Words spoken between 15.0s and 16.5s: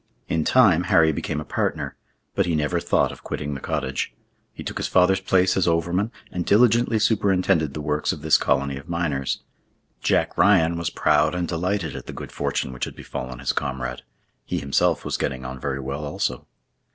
was getting on very well also.